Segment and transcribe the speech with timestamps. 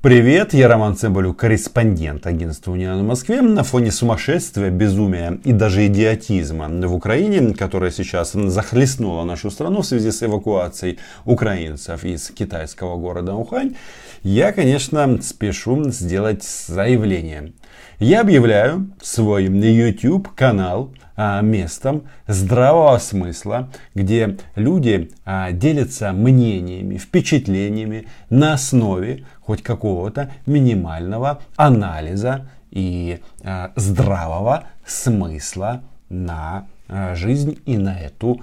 [0.00, 3.42] Привет, я Роман Цымбалюк, корреспондент агентства Униан в Москве.
[3.42, 9.86] На фоне сумасшествия, безумия и даже идиотизма в Украине, которая сейчас захлестнула нашу страну в
[9.86, 13.74] связи с эвакуацией украинцев из китайского города Ухань,
[14.22, 17.52] я, конечно, спешу сделать заявление.
[17.98, 20.97] Я объявляю свой YouTube канал а,
[21.42, 32.48] местом здравого смысла, где люди а, делятся мнениями, впечатлениями на основе хоть какого-то минимального анализа
[32.70, 36.63] и а, здравого смысла на
[37.13, 38.41] жизнь и на эту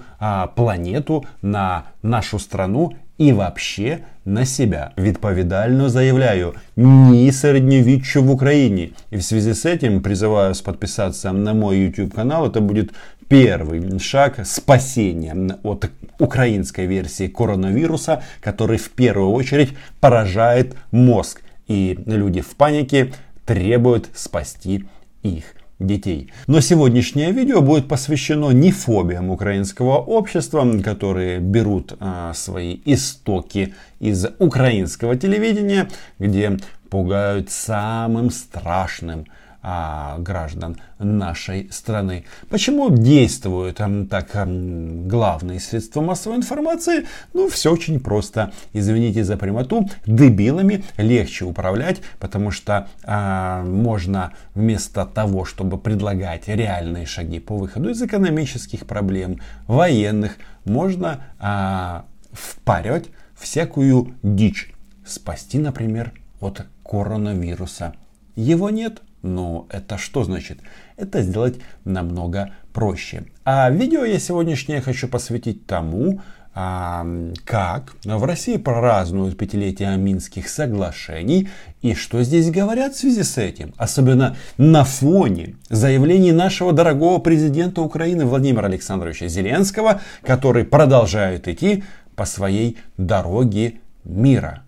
[0.55, 4.91] планету, на нашу страну и вообще на себя.
[4.97, 8.89] Відповідально заявляю, ні середньовіччю в Украине.
[9.11, 12.47] И в связи с этим призываю вас подписаться на мой YouTube канал.
[12.47, 12.91] Это будет
[13.29, 15.89] первый шаг спасения от
[16.19, 21.41] украинской версии коронавируса, который в первую очередь поражает мозг.
[21.67, 23.13] И люди в панике
[23.45, 24.85] требуют спасти
[25.23, 25.43] их
[25.78, 26.32] детей.
[26.46, 34.26] Но сегодняшнее видео будет посвящено не фобиям украинского общества, которые берут а, свои истоки из
[34.38, 39.26] украинского телевидения, где пугают самым страшным–
[39.62, 42.24] а, граждан нашей страны.
[42.48, 47.06] Почему действуют а, так а, главные средства массовой информации?
[47.32, 48.52] Ну, все очень просто.
[48.72, 57.06] Извините за прямоту, дебилами легче управлять, потому что а, можно вместо того, чтобы предлагать реальные
[57.06, 64.72] шаги по выходу из экономических проблем, военных, можно а, впаривать всякую дичь.
[65.04, 67.94] Спасти, например, от коронавируса.
[68.34, 70.58] Его нет, но это что значит?
[70.96, 73.24] Это сделать намного проще.
[73.44, 76.20] А видео я сегодняшнее хочу посвятить тому,
[76.54, 81.50] как в России празднуют пятилетие Минских соглашений
[81.82, 83.74] и что здесь говорят в связи с этим.
[83.76, 92.24] Особенно на фоне заявлений нашего дорогого президента Украины Владимира Александровича Зеленского, который продолжает идти по
[92.24, 94.62] своей дороге мира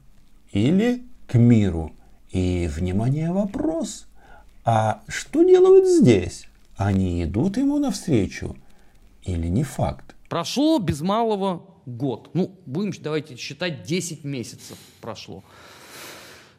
[0.52, 1.92] или к миру.
[2.30, 4.07] И, внимание, вопрос.
[4.70, 6.46] А что делают здесь?
[6.76, 8.54] Они идут ему навстречу
[9.22, 10.14] или не факт?
[10.28, 12.28] Прошло без малого год.
[12.34, 15.42] Ну, будем, давайте считать, 10 месяцев прошло.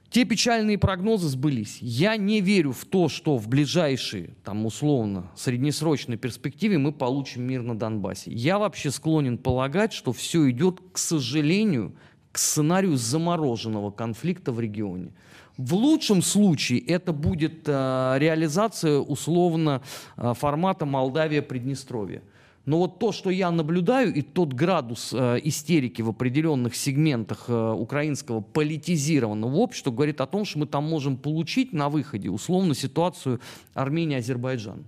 [0.09, 1.78] Те печальные прогнозы сбылись.
[1.81, 7.62] Я не верю в то, что в ближайшей, там условно, среднесрочной перспективе мы получим мир
[7.62, 8.31] на Донбассе.
[8.31, 11.96] Я вообще склонен полагать, что все идет, к сожалению,
[12.31, 15.14] к сценарию замороженного конфликта в регионе.
[15.59, 19.81] В лучшем случае это будет э, реализация условно
[20.16, 22.22] э, формата Молдавия-Приднестровье.
[22.66, 27.72] Но вот то, что я наблюдаю, и тот градус э, истерики в определенных сегментах э,
[27.74, 33.42] украинского политизированного общества говорит о том, что мы там можем получить на выходе условно ситуацию
[33.74, 34.86] Армения-Азербайджан,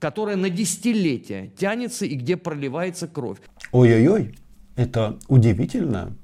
[0.00, 3.38] которая на десятилетия тянется и где проливается кровь.
[3.70, 4.34] Ой-ой-ой,
[4.74, 6.16] это удивительно.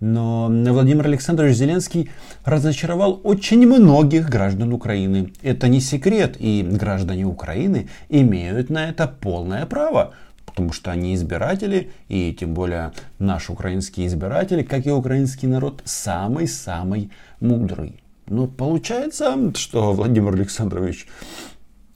[0.00, 2.10] Но Владимир Александрович Зеленский
[2.44, 5.32] разочаровал очень многих граждан Украины.
[5.42, 10.14] Это не секрет, и граждане Украины имеют на это полное право.
[10.46, 17.10] Потому что они избиратели, и тем более наш украинский избиратель, как и украинский народ, самый-самый
[17.40, 18.00] мудрый.
[18.26, 21.06] Но получается, что Владимир Александрович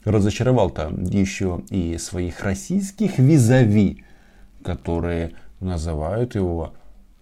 [0.05, 4.05] разочаровал-то еще и своих российских визави,
[4.65, 6.75] которые называют его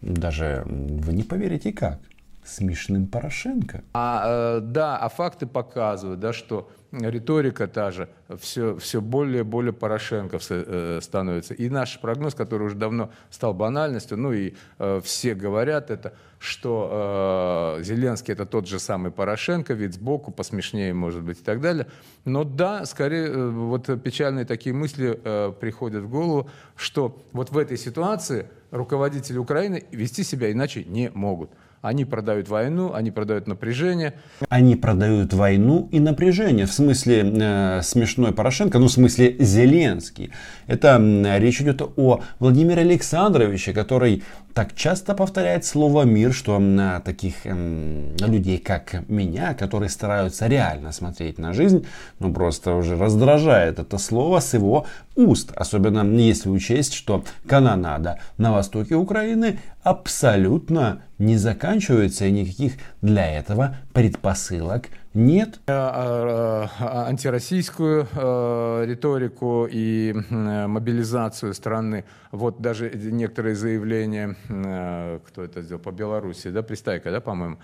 [0.02, 1.98] даже вы не поверите как.
[2.44, 3.84] Смешным Порошенко.
[3.92, 8.08] А, э, да, а факты показывают, да, что риторика та же
[8.38, 11.54] все, все более и более Порошенко э, становится.
[11.54, 17.76] И наш прогноз, который уже давно стал банальностью, ну и э, все говорят это, что
[17.78, 21.86] э, Зеленский это тот же самый Порошенко, вид сбоку, посмешнее может быть и так далее.
[22.24, 27.58] Но да, скорее э, вот печальные такие мысли э, приходят в голову, что вот в
[27.58, 31.50] этой ситуации руководители Украины вести себя иначе не могут.
[31.82, 34.12] Они продают войну, они продают напряжение.
[34.50, 36.66] Они продают войну и напряжение.
[36.66, 40.30] В смысле э, смешной Порошенко, ну в смысле Зеленский.
[40.66, 44.22] Это э, речь идет о Владимире Александровиче, который
[44.52, 50.92] так часто повторяет слово мир, что на таких э, людей, как меня, которые стараются реально
[50.92, 51.86] смотреть на жизнь,
[52.18, 54.84] ну просто уже раздражает это слово с его
[55.16, 55.52] уст.
[55.56, 63.76] Особенно если учесть, что канонада на востоке Украины абсолютно не заканчивается и никаких для этого
[63.92, 65.60] предпосылок Нет.
[65.66, 72.04] Э, а, а, антироссийскую э, риторику и мобилизацию страны.
[72.30, 77.58] Вот даже некоторые заявления, э, кто это сделал, по Беларуси, да, Пристайка, да, по-моему,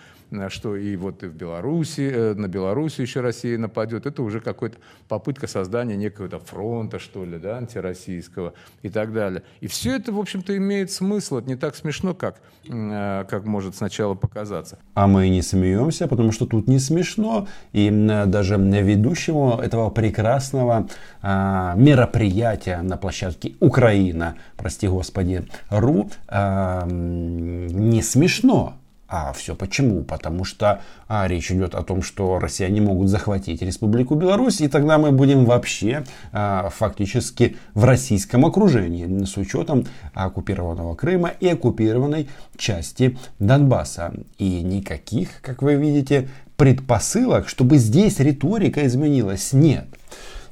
[0.48, 4.06] что и вот и в Беларуси, на Беларуси еще Россия нападет.
[4.06, 9.44] Это уже какая-то попытка создания некого фронта, что ли, да, антироссийского и так далее.
[9.60, 11.36] И все это, в общем-то, имеет смысл.
[11.36, 14.80] Это не так смешно, как, как может сначала показаться.
[14.94, 17.35] А мы не смеемся, потому что тут не смешно
[17.72, 17.90] и
[18.26, 20.88] даже ведущему этого прекрасного
[21.22, 28.74] а, мероприятия на площадке Украина, прости господи, ру, а, не смешно.
[29.08, 30.02] А все почему?
[30.02, 34.98] Потому что а, речь идет о том, что россияне могут захватить Республику Беларусь, и тогда
[34.98, 43.16] мы будем вообще а, фактически в российском окружении с учетом оккупированного Крыма и оккупированной части
[43.38, 44.12] Донбасса.
[44.38, 49.86] И никаких, как вы видите, предпосылок, чтобы здесь риторика изменилась, нет.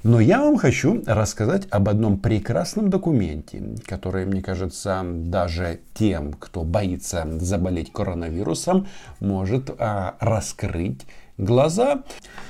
[0.05, 6.62] Но я вам хочу рассказать об одном прекрасном документе, который, мне кажется, даже тем, кто
[6.62, 8.87] боится заболеть коронавирусом,
[9.21, 11.06] может а, раскрыть
[11.39, 12.03] глаза.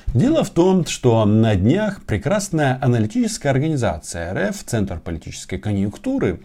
[0.08, 6.40] Дело в том, что на днях прекрасная аналитическая организация РФ, Центр политической конъюнктуры,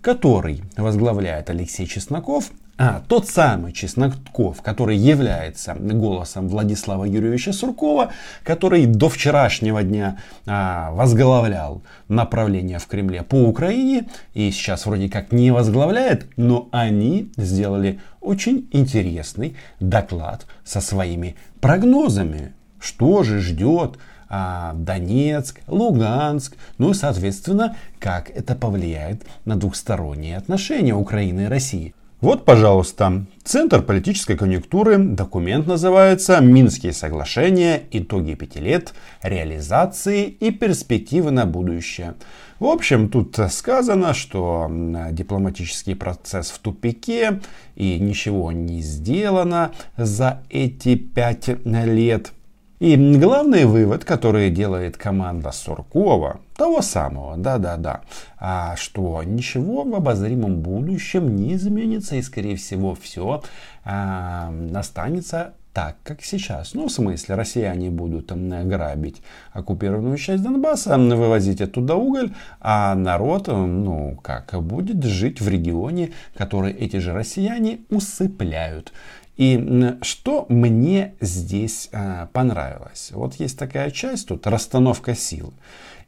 [0.00, 8.10] который возглавляет Алексей Чесноков, а, тот самый Чесноков, который является голосом Владислава Юрьевича Суркова,
[8.42, 15.30] который до вчерашнего дня а, возглавлял направление в Кремле по Украине и сейчас вроде как
[15.30, 22.54] не возглавляет, но они сделали очень интересный доклад со своими прогнозами.
[22.80, 23.98] Что же ждет
[24.28, 31.94] а, Донецк, Луганск, ну и соответственно, как это повлияет на двухсторонние отношения Украины и России.
[32.20, 34.96] Вот, пожалуйста, Центр политической конъюнктуры.
[34.96, 37.82] Документ называется «Минские соглашения.
[37.90, 38.94] Итоги пяти лет.
[39.22, 42.14] Реализации и перспективы на будущее».
[42.58, 44.70] В общем, тут сказано, что
[45.10, 47.40] дипломатический процесс в тупике
[47.74, 52.32] и ничего не сделано за эти пять лет–
[52.84, 58.02] и главный вывод, который делает команда Суркова, того самого, да-да-да,
[58.38, 63.42] а что ничего в обозримом будущем не изменится и, скорее всего, все
[63.86, 66.74] а, останется так, как сейчас.
[66.74, 69.22] Ну, в смысле, россияне будут там грабить
[69.54, 76.72] оккупированную часть Донбасса, вывозить оттуда уголь, а народ, ну, как, будет жить в регионе, который
[76.72, 78.92] эти же россияне усыпляют.
[79.36, 83.10] И что мне здесь а, понравилось?
[83.12, 85.52] Вот есть такая часть тут, расстановка сил.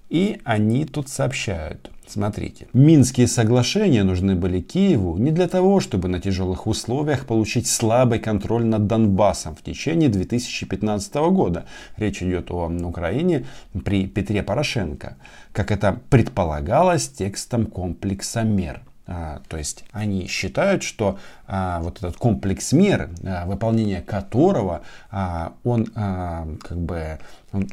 [0.09, 6.21] И они тут сообщают, смотрите, Минские соглашения нужны были Киеву не для того, чтобы на
[6.21, 11.67] тяжелых условиях получить слабый контроль над Донбассом в течение 2015 года.
[11.97, 13.47] Речь идет о Украине
[13.85, 15.17] при Петре Порошенко,
[15.51, 18.83] как это предполагалось текстом комплекса мер.
[19.07, 25.53] А, то есть они считают, что а, вот этот комплекс мер, а, выполнение которого а,
[25.63, 27.19] он а, как бы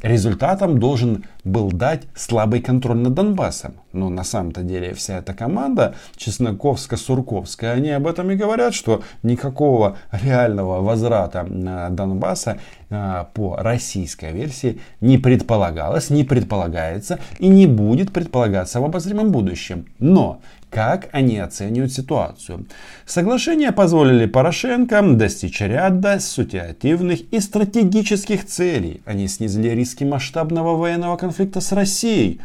[0.01, 3.73] результатом должен был дать слабый контроль над Донбассом.
[3.91, 9.97] Но на самом-то деле вся эта команда Чесноковско-Сурковская, они об этом и говорят, что никакого
[10.11, 12.59] реального возврата Донбасса
[12.89, 19.85] а, по российской версии не предполагалось, не предполагается и не будет предполагаться в обозримом будущем.
[19.99, 20.41] Но
[20.73, 22.65] как они оценивают ситуацию.
[23.05, 29.01] Соглашения позволили Порошенко достичь ряда ситуативных и стратегических целей.
[29.05, 32.39] Они снизили риски масштабного военного конфликта с Россией.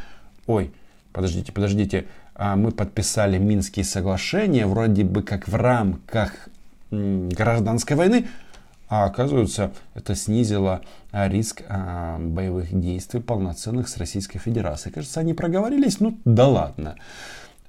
[0.46, 0.72] Ой,
[1.12, 2.06] подождите, подождите.
[2.34, 6.48] А мы подписали Минские соглашения вроде бы как в рамках
[6.90, 8.26] гражданской войны.
[8.88, 10.80] А оказывается, это снизило
[11.10, 14.94] а, риск а, боевых действий полноценных с Российской Федерацией.
[14.94, 16.00] Кажется, они проговорились.
[16.00, 16.96] Ну да ладно.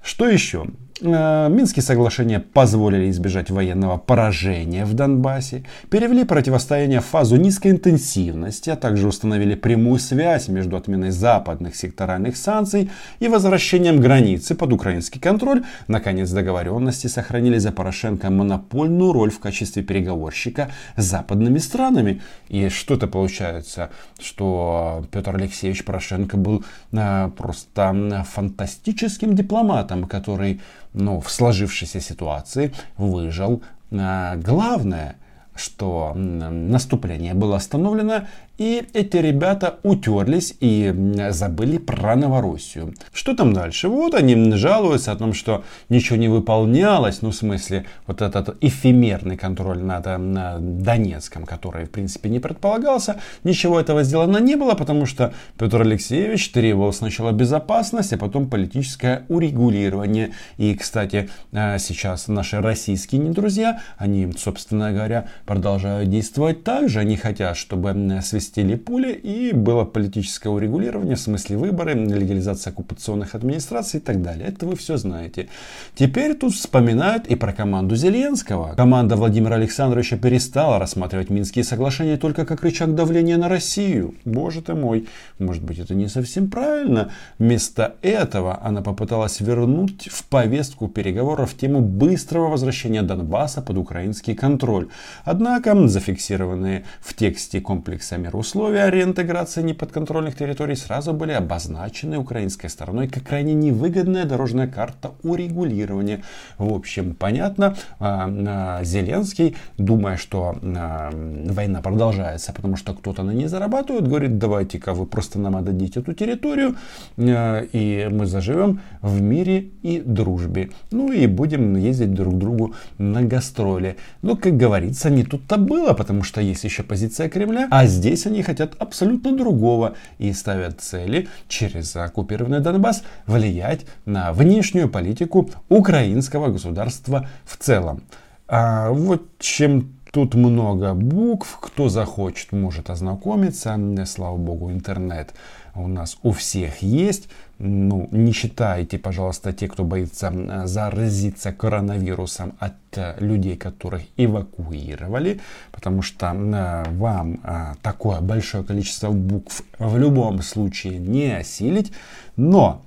[0.02, 0.66] Что еще?
[1.02, 8.70] Э, Минские соглашения позволили избежать военного поражения в Донбассе, перевели противостояние в фазу низкой интенсивности,
[8.70, 15.20] а также установили прямую связь между отменой западных секторальных санкций и возвращением границы под украинский
[15.20, 15.64] контроль.
[15.88, 22.20] Наконец, договоренности сохранили за Порошенко монопольную роль в качестве переговорщика с западными странами.
[22.48, 23.90] И что это получается?
[24.20, 30.60] Что Петр Алексеевич Порошенко был э, просто фантастическим дипломатом, который
[30.92, 33.62] ну, в сложившейся ситуации выжил.
[33.92, 35.16] А, главное,
[35.54, 38.26] что наступление было остановлено,
[38.60, 40.94] и эти ребята утерлись и
[41.30, 42.92] забыли про Новороссию.
[43.10, 43.88] Что там дальше?
[43.88, 49.38] Вот они жалуются о том, что ничего не выполнялось, ну в смысле вот этот эфемерный
[49.38, 55.06] контроль над, над Донецком, который в принципе не предполагался, ничего этого сделано не было, потому
[55.06, 60.32] что Петр Алексеевич требовал сначала безопасность, а потом политическое урегулирование.
[60.58, 67.00] И, кстати, э, сейчас наши российские не друзья, они, собственно говоря, продолжают действовать так же,
[67.00, 73.34] они хотят, чтобы свести свистели пули и было политическое урегулирование, в смысле выборы, легализация оккупационных
[73.34, 74.48] администраций и так далее.
[74.48, 75.48] Это вы все знаете.
[75.94, 78.74] Теперь тут вспоминают и про команду Зеленского.
[78.74, 84.14] Команда Владимира Александровича перестала рассматривать Минские соглашения только как рычаг давления на Россию.
[84.24, 85.06] Боже ты мой,
[85.38, 87.10] может быть это не совсем правильно.
[87.38, 94.88] Вместо этого она попыталась вернуть в повестку переговоров тему быстрого возвращения Донбасса под украинский контроль.
[95.24, 103.06] Однако зафиксированные в тексте комплекса миру Условия реинтеграции неподконтрольных территорий сразу были обозначены украинской стороной
[103.06, 106.22] как крайне невыгодная дорожная карта урегулирования.
[106.56, 113.32] В общем, понятно, а, а, Зеленский, думая, что а, война продолжается, потому что кто-то на
[113.32, 116.76] ней зарабатывает, говорит, давайте-ка вы просто нам отдадите эту территорию,
[117.18, 120.70] и мы заживем в мире и дружбе.
[120.92, 123.96] Ну и будем ездить друг к другу на гастроли.
[124.22, 128.42] Ну, как говорится, не тут-то было, потому что есть еще позиция Кремля, а здесь они
[128.42, 137.28] хотят абсолютно другого и ставят цели через оккупированный Донбасс влиять на внешнюю политику украинского государства
[137.44, 138.02] в целом.
[138.48, 143.78] А вот чем Тут много букв, кто захочет, может ознакомиться.
[144.06, 145.32] Слава богу, интернет
[145.80, 147.28] у нас у всех есть.
[147.58, 150.32] Ну, не считайте, пожалуйста, те, кто боится
[150.64, 159.10] заразиться коронавирусом от э, людей, которых эвакуировали, потому что э, вам э, такое большое количество
[159.10, 161.92] букв в любом случае не осилить.
[162.36, 162.82] Но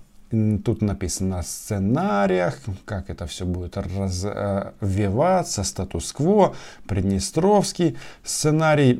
[0.66, 6.56] Тут написано о сценариях, как это все будет развиваться, статус-кво,
[6.88, 9.00] Приднестровский сценарий.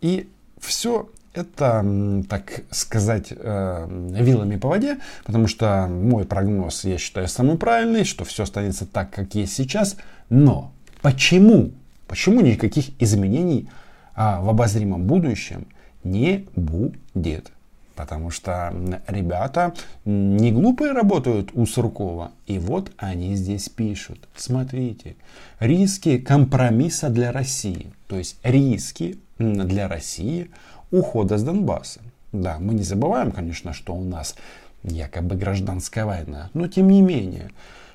[0.00, 0.28] И
[0.60, 1.84] все это,
[2.28, 3.86] так сказать, э,
[4.20, 9.10] вилами по воде, потому что мой прогноз, я считаю, самый правильный, что все останется так,
[9.10, 9.96] как есть сейчас.
[10.28, 11.70] Но почему?
[12.06, 13.68] Почему никаких изменений
[14.14, 15.66] а, в обозримом будущем
[16.04, 17.50] не будет?
[17.94, 18.74] Потому что
[19.06, 19.74] ребята
[20.04, 22.32] не глупые работают у Суркова.
[22.46, 24.28] И вот они здесь пишут.
[24.34, 25.14] Смотрите.
[25.60, 27.92] Риски компромисса для России.
[28.08, 30.50] То есть риски для России–
[30.92, 32.00] ухода с Донбасса.
[32.30, 34.36] Да, мы не забываем, конечно, что у нас
[34.84, 37.50] якобы гражданская война, но тем не менее.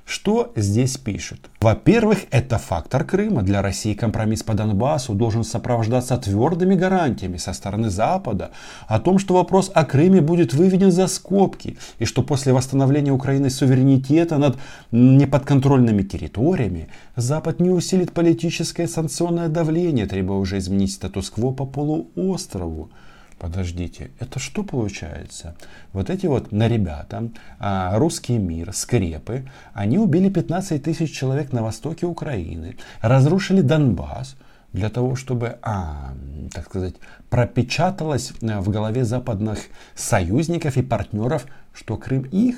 [0.08, 1.50] Что здесь пишут?
[1.60, 3.42] Во-первых, это фактор Крыма.
[3.42, 8.52] Для России компромисс по Донбассу должен сопровождаться твердыми гарантиями со стороны Запада
[8.88, 13.50] о том, что вопрос о Крыме будет выведен за скобки и что после восстановления Украины
[13.50, 14.58] суверенитета над
[14.92, 16.88] неподконтрольными территориями
[17.18, 22.92] Запад не усилит политическое санкционное давление, требуя уже изменить статус-кво по полуострову.
[23.40, 25.56] Подождите, это что получается?
[25.94, 27.30] Вот эти вот на ребята,
[27.60, 34.36] а, русский мир, скрепы, они убили 15 тысяч человек на востоке Украины, разрушили Донбасс
[34.74, 36.14] для того, чтобы, а,
[36.52, 36.96] так сказать,
[37.30, 39.60] пропечаталось э, в голове западных
[39.96, 42.58] союзников и партнеров, что Крым их,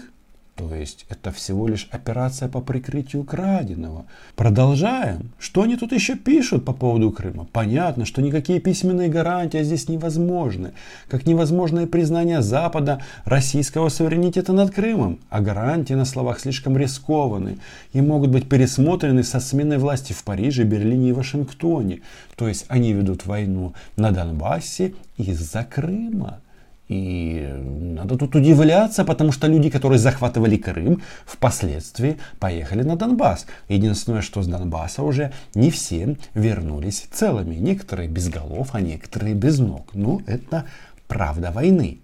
[0.59, 4.05] то есть это всего лишь операция по прикрытию краденого.
[4.35, 5.31] Продолжаем.
[5.39, 7.47] Что они тут еще пишут по поводу Крыма?
[7.53, 10.73] Понятно, что никакие письменные гарантии здесь невозможны.
[11.07, 15.19] Как невозможно и признание Запада российского суверенитета над Крымом.
[15.29, 17.59] А гарантии на словах слишком рискованы
[17.93, 22.01] и могут быть пересмотрены со сменой власти в Париже, Берлине и Вашингтоне.
[22.35, 26.41] То есть они ведут войну на Донбассе из-за Крыма.
[26.89, 33.45] И надо тут удивляться, потому что люди, которые захватывали Крым, впоследствии поехали на Донбасс.
[33.67, 37.55] Единственное, что с Донбасса уже не все вернулись целыми.
[37.55, 39.91] Некоторые без голов, а некоторые без ног.
[39.93, 40.65] Ну, это
[41.07, 41.99] правда войны.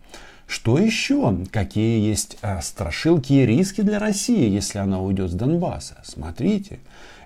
[0.48, 1.36] Что еще?
[1.52, 5.98] Какие есть а, страшилки и риски для России, если она уйдет с Донбасса?
[6.04, 6.78] Смотрите,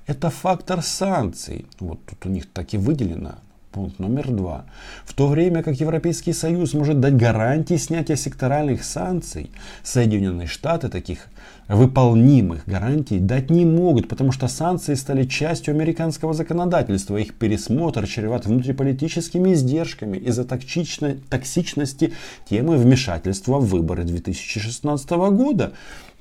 [0.07, 1.65] это фактор санкций.
[1.81, 3.35] Вот тут у них так и выделено
[3.71, 4.65] Пункт номер два.
[5.05, 9.51] В то время как Европейский Союз может дать гарантии снятия секторальных санкций,
[9.83, 11.27] Соединенные Штаты таких
[11.67, 17.17] выполнимых гарантий дать не могут, потому что санкции стали частью американского законодательства.
[17.17, 22.13] Их пересмотр чреват внутриполитическими издержками из-за токсичности
[22.49, 25.73] темы вмешательства в выборы 2016 года.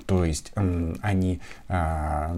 [0.09, 0.51] То есть
[1.03, 2.35] они а,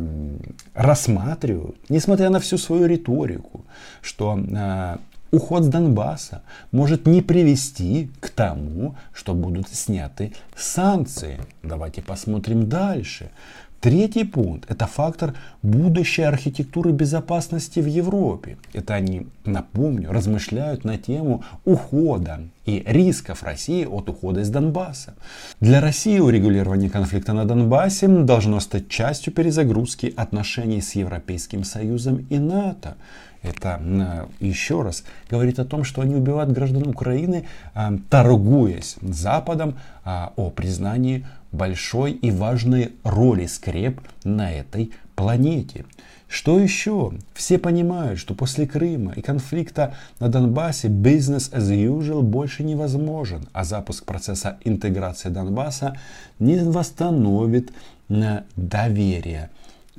[0.73, 3.63] рассматривают, несмотря на всю свою риторику,
[4.01, 4.99] что а,
[5.31, 6.41] уход с Донбасса
[6.73, 11.39] может не привести к тому, что будут сняты санкции.
[11.63, 13.31] Давайте посмотрим дальше.
[13.81, 15.33] Третий пункт– это фактор
[15.63, 18.57] будущей архитектуры безопасности в Европе.
[18.73, 25.15] Это они, напомню, размышляют на тему ухода и рисков России от ухода из Донбасса.
[25.59, 32.37] Для России урегулирование конфликта на Донбассе должно стать частью перезагрузки отношений с Европейским Союзом и
[32.37, 32.97] НАТО.
[33.41, 40.31] Это еще раз говорит о том, что они убивают граждан Украины, а, торгуясь Западом а,
[40.35, 45.85] о признании большой и важной роли скреп на этой планете.
[46.27, 47.11] Что еще?
[47.33, 53.65] Все понимают, что после Крыма и конфликта на Донбассе business as usual больше невозможен, а
[53.65, 55.97] запуск процесса интеграции Донбасса
[56.39, 57.73] не восстановит
[58.07, 59.49] доверие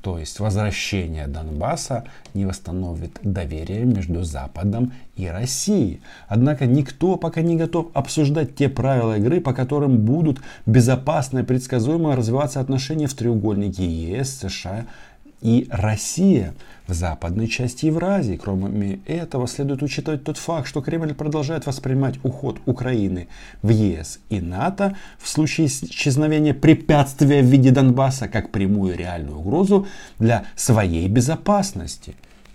[0.02, 2.04] то есть возвращение Донбасса
[2.34, 6.00] не восстановит доверие между Западом и Россией.
[6.26, 12.16] Однако никто пока не готов обсуждать те правила игры, по которым будут безопасно и предсказуемо
[12.16, 14.86] развиваться отношения в треугольнике ЕС, США
[15.42, 16.54] и Россия
[16.86, 18.36] в западной части Евразии.
[18.36, 23.28] Кроме этого, следует учитывать тот факт, что Кремль продолжает воспринимать уход Украины
[23.60, 29.86] в ЕС и НАТО в случае исчезновения препятствия в виде Донбасса как прямую реальную угрозу
[30.18, 32.14] для своей безопасности.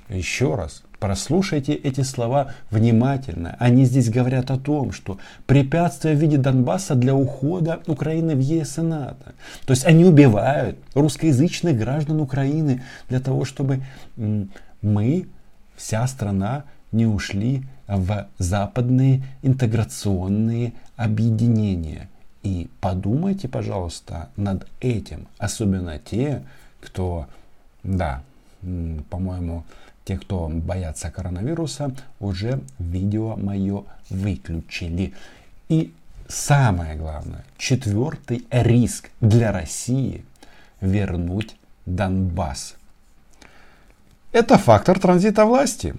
[0.10, 3.56] Еще раз, Прослушайте эти слова внимательно.
[3.60, 8.80] Они здесь говорят о том, что препятствия в виде Донбасса для ухода Украины в ЕС
[8.80, 9.34] и НАТО.
[9.66, 13.84] То есть они убивают русскоязычных граждан Украины для того, чтобы
[14.82, 15.28] мы,
[15.76, 22.10] вся страна, не ушли в западные интеграционные объединения.
[22.42, 25.28] И подумайте, пожалуйста, над этим.
[25.38, 26.44] Особенно те,
[26.82, 27.28] кто,
[27.84, 28.24] да,
[29.10, 29.64] по-моему,
[30.08, 35.14] те, кто боятся коронавируса, уже видео мое выключили.
[35.68, 35.94] И
[36.30, 40.24] самое главное, четвертый риск для России
[40.80, 42.76] вернуть Донбасс.
[44.32, 45.94] Это фактор транзита власти.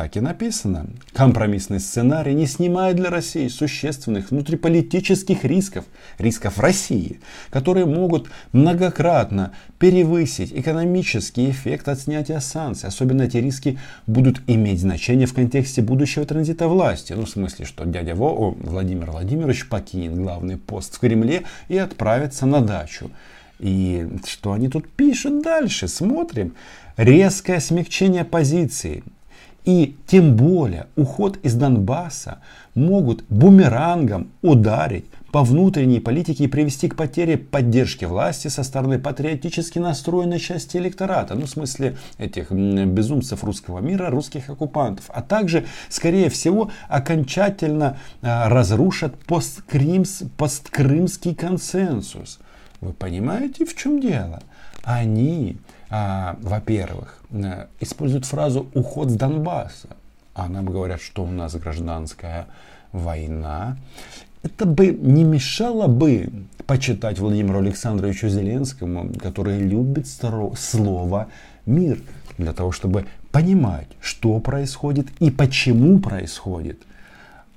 [0.00, 0.86] Так и написано.
[1.12, 5.84] Компромиссный сценарий не снимает для России существенных внутриполитических рисков,
[6.16, 12.88] рисков России, которые могут многократно перевысить экономический эффект от снятия санкций.
[12.88, 17.12] Особенно эти риски будут иметь значение в контексте будущего транзита власти.
[17.12, 21.76] Ну, в смысле, что дядя Во, о, Владимир Владимирович покинет главный пост в Кремле и
[21.76, 23.10] отправится на дачу.
[23.58, 25.88] И что они тут пишут дальше?
[25.88, 26.54] Смотрим.
[26.96, 29.04] Резкое смягчение позиции
[29.64, 32.38] и тем более уход из Донбасса
[32.74, 39.78] могут бумерангом ударить по внутренней политике и привести к потере поддержки власти со стороны патриотически
[39.78, 46.30] настроенной части электората, ну в смысле этих безумцев русского мира, русских оккупантов, а также, скорее
[46.30, 52.40] всего, окончательно а, разрушат посткримс, посткрымский консенсус.
[52.80, 54.42] Вы понимаете, в чем дело?
[54.82, 55.58] Они
[55.90, 59.88] а, во-первых, э, используют фразу «уход с Донбасса».
[60.34, 62.46] А нам говорят, что у нас гражданская
[62.92, 63.76] война.
[64.42, 66.30] Это бы не мешало бы
[66.66, 71.26] почитать Владимиру Александровичу Зеленскому, который любит слово
[71.66, 72.00] «мир»,
[72.38, 76.80] для того, чтобы понимать, что происходит и почему происходит.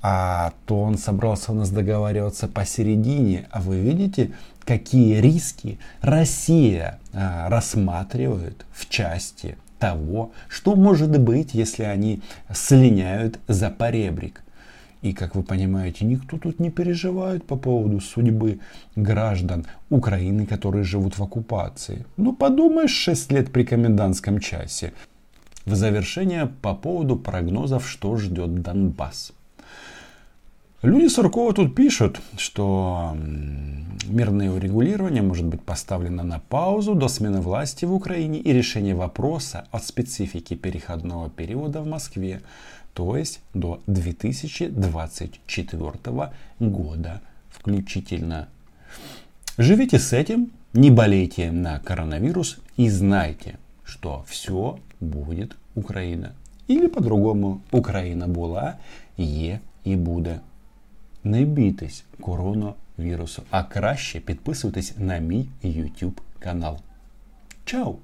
[0.06, 3.48] А то он собрался у нас договариваться посередине.
[3.52, 4.34] А вы видите,
[4.66, 12.22] какие риски Россия а, рассматривает в части того, что может быть, если они
[12.54, 14.44] слиняют за поребрик.
[15.02, 18.60] И, как вы понимаете, никто тут не переживает по поводу судьбы
[18.98, 22.06] граждан Украины, которые живут в оккупации.
[22.18, 24.92] Ну, подумаешь, 6 лет при комендантском часе.
[25.66, 29.32] В завершение по поводу прогнозов, что ждет Донбасс.
[30.84, 33.16] Люди Суркова тут пишут, что
[34.06, 39.66] мирное урегулирование может быть поставлено на паузу до смены власти в Украине и решения вопроса
[39.72, 42.42] о специфике переходного периода в Москве,
[42.94, 48.50] то есть до 2024 года включительно.
[49.58, 56.34] Живите с этим, не болейте на коронавирус и знайте, что все будет Украина.
[56.68, 58.74] Или по-другому, Украина была,
[59.18, 60.40] є і буде.
[61.25, 66.79] Не бійтесь коронавірусу, а краще підписуйтесь на мій YouTube канал.
[67.65, 67.97] Чао!